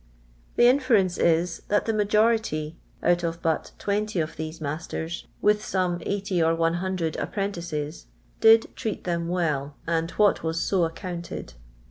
The 0.55 0.65
inference 0.67 1.19
is, 1.19 1.61
that 1.67 1.85
the 1.85 1.93
majority, 1.93 2.75
out 3.03 3.23
of 3.23 3.39
but 3.43 3.71
20 3.77 4.19
of 4.19 4.35
these 4.35 4.59
masters, 4.59 5.27
with 5.43 5.63
some 5.63 5.99
80 6.01 6.41
or 6.41 6.55
100 6.55 7.17
apprentices, 7.17 8.07
did 8.39 8.75
treat 8.75 9.03
them 9.03 9.27
well, 9.27 9.75
and 9.85 10.09
what 10.17 10.41
was 10.41 10.59
so 10.59 10.85
accounted. 10.85 11.53